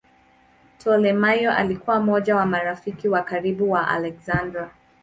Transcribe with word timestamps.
Ptolemaio 0.79 1.51
alikuwa 1.51 1.99
mmoja 1.99 2.35
wa 2.35 2.45
marafiki 2.45 3.07
wa 3.07 3.21
karibu 3.23 3.71
wa 3.71 3.87
Aleksander. 3.87 4.71